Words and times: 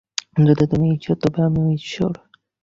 যদি 0.39 0.63
তুমি 0.67 0.87
ঈশ্বর, 0.95 1.15
তবে 1.15 1.39
আমিও 1.43 1.67
ঈশ্বর। 1.73 2.13